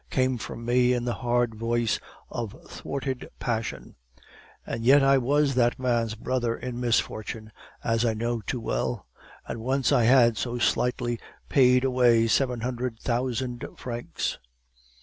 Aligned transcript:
came 0.09 0.35
from 0.39 0.65
me 0.65 0.93
in 0.93 1.05
the 1.05 1.13
hard 1.13 1.53
voice 1.53 1.99
of 2.31 2.55
thwarted 2.67 3.29
passion; 3.37 3.93
and 4.65 4.83
yet 4.83 5.03
I 5.03 5.19
was 5.19 5.53
that 5.53 5.77
man's 5.77 6.15
brother 6.15 6.57
in 6.57 6.79
misfortune, 6.79 7.51
as 7.83 8.03
I 8.03 8.15
knew 8.15 8.41
too 8.41 8.59
well; 8.61 9.05
and 9.47 9.61
once 9.61 9.91
I 9.91 10.05
had 10.05 10.37
so 10.37 10.57
lightly 10.75 11.19
paid 11.49 11.83
away 11.83 12.25
seven 12.25 12.61
hundred 12.61 12.97
thousand 12.99 13.63
francs! 13.77 14.39